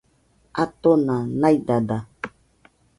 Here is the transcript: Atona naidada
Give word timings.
Atona 0.63 1.15
naidada 1.39 1.97